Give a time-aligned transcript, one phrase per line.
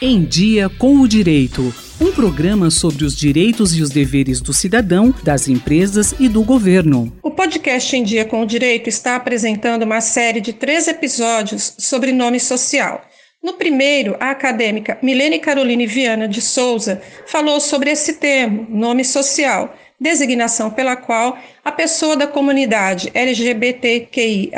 [0.00, 1.74] Em Dia com o Direito.
[2.00, 7.12] Um programa sobre os direitos e os deveres do cidadão, das empresas e do governo.
[7.20, 12.12] O podcast Em Dia com o Direito está apresentando uma série de três episódios sobre
[12.12, 13.02] nome social.
[13.42, 19.74] No primeiro, a acadêmica Milene Caroline Viana de Souza falou sobre esse termo, nome social,
[20.00, 24.52] designação pela qual a pessoa da comunidade LGBTQIA,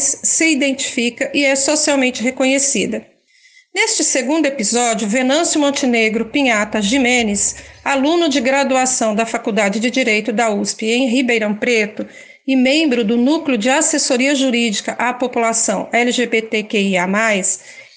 [0.00, 3.14] se identifica e é socialmente reconhecida.
[3.76, 10.48] Neste segundo episódio, Venâncio Montenegro Pinhata Jimenez, aluno de graduação da Faculdade de Direito da
[10.48, 12.06] USP em Ribeirão Preto
[12.46, 17.06] e membro do Núcleo de Assessoria Jurídica à População LGBTQIA,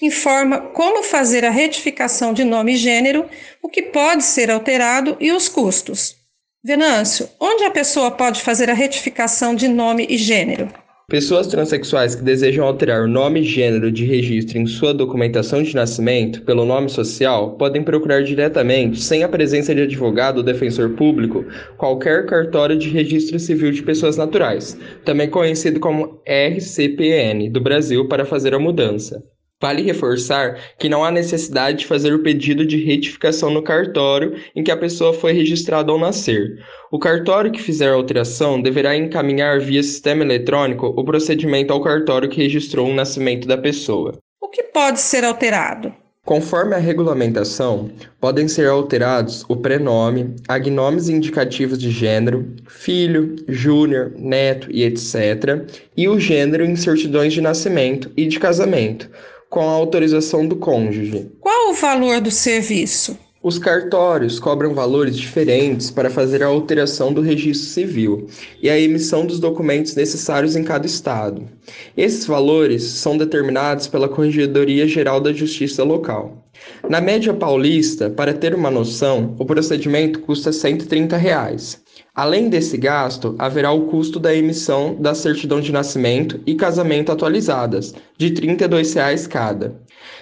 [0.02, 3.30] informa como fazer a retificação de nome e gênero,
[3.63, 6.13] o que pode ser alterado e os custos.
[6.61, 10.69] Venâncio, onde a pessoa pode fazer a retificação de nome e gênero?
[11.09, 15.73] Pessoas transexuais que desejam alterar o nome e gênero de registro em sua documentação de
[15.73, 21.43] nascimento pelo nome social podem procurar diretamente, sem a presença de advogado ou defensor público,
[21.77, 28.23] qualquer cartório de registro civil de pessoas naturais, também conhecido como RCPN, do Brasil, para
[28.23, 29.23] fazer a mudança.
[29.61, 34.63] Vale reforçar que não há necessidade de fazer o pedido de retificação no cartório em
[34.63, 36.63] que a pessoa foi registrada ao nascer.
[36.89, 42.29] O cartório que fizer a alteração deverá encaminhar via sistema eletrônico o procedimento ao cartório
[42.29, 44.17] que registrou o nascimento da pessoa.
[44.41, 45.94] O que pode ser alterado?
[46.23, 54.67] Conforme a regulamentação, podem ser alterados o prenome, agnomes indicativos de gênero, filho, júnior, neto
[54.71, 55.66] e etc.,
[55.97, 59.09] e o gênero em certidões de nascimento e de casamento,
[59.50, 61.31] com a autorização do cônjuge.
[61.39, 63.17] Qual o valor do serviço?
[63.42, 68.28] Os cartórios cobram valores diferentes para fazer a alteração do registro civil
[68.61, 71.47] e a emissão dos documentos necessários em cada estado.
[71.95, 76.48] Esses valores são determinados pela Corregedoria Geral da Justiça Local.
[76.89, 81.81] Na média paulista, para ter uma noção, o procedimento custa 130 reais.
[82.16, 87.94] Além desse gasto, haverá o custo da emissão da certidão de nascimento e casamento atualizadas,
[88.17, 89.79] de 32 reais cada.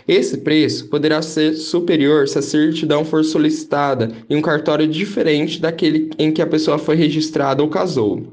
[0.07, 6.09] Esse preço poderá ser superior se a certidão for solicitada em um cartório diferente daquele
[6.17, 8.31] em que a pessoa foi registrada ou casou.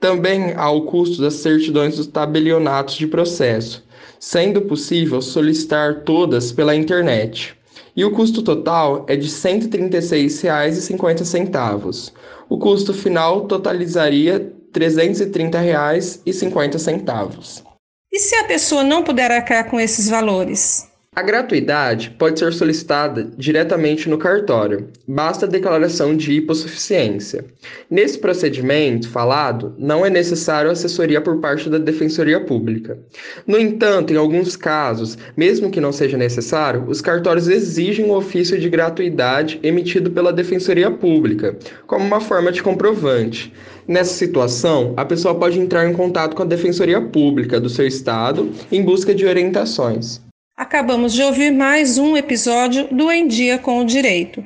[0.00, 3.84] Também há o custo das certidões dos tabelionatos de processo,
[4.18, 7.56] sendo possível solicitar todas pela internet.
[7.94, 12.12] E o custo total é de R$ 136,50.
[12.48, 17.62] O custo final totalizaria R$ 330,50.
[18.10, 20.90] E se a pessoa não puder arcar com esses valores?
[21.14, 27.44] A gratuidade pode ser solicitada diretamente no cartório, basta a declaração de hipossuficiência.
[27.90, 32.98] Nesse procedimento falado, não é necessário assessoria por parte da Defensoria Pública.
[33.46, 38.16] No entanto, em alguns casos, mesmo que não seja necessário, os cartórios exigem o um
[38.16, 43.52] ofício de gratuidade emitido pela Defensoria Pública, como uma forma de comprovante.
[43.86, 48.50] Nessa situação, a pessoa pode entrar em contato com a Defensoria Pública do seu estado
[48.72, 50.22] em busca de orientações.
[50.62, 54.44] Acabamos de ouvir mais um episódio do Em Dia com o Direito,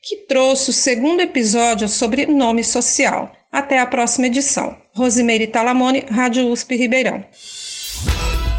[0.00, 3.32] que trouxe o segundo episódio sobre nome social.
[3.50, 4.76] Até a próxima edição.
[4.94, 7.24] Rosimeire Talamone, Rádio USP Ribeirão.